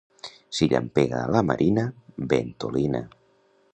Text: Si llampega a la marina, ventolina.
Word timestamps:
Si 0.59 0.67
llampega 0.71 1.19
a 1.25 1.27
la 1.35 1.43
marina, 1.49 1.85
ventolina. 2.33 3.03